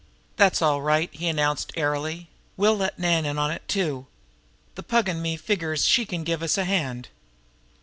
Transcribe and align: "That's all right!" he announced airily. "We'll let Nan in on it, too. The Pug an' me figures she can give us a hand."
"That's 0.35 0.63
all 0.63 0.81
right!" 0.81 1.09
he 1.13 1.27
announced 1.27 1.73
airily. 1.77 2.27
"We'll 2.57 2.75
let 2.75 2.97
Nan 2.97 3.23
in 3.23 3.37
on 3.37 3.51
it, 3.51 3.61
too. 3.67 4.07
The 4.73 4.81
Pug 4.81 5.07
an' 5.07 5.21
me 5.21 5.37
figures 5.37 5.85
she 5.85 6.07
can 6.07 6.23
give 6.23 6.41
us 6.41 6.57
a 6.57 6.65
hand." 6.65 7.09